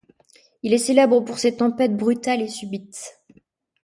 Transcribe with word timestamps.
Il 0.63 0.73
est 0.73 0.79
célèbre 0.79 1.19
pour 1.19 1.37
ses 1.37 1.55
tempêtes 1.55 1.95
brutales 1.95 2.41
et 2.41 2.47
subites. 2.47 3.21